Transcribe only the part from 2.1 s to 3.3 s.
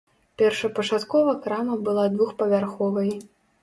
двухпавярховай.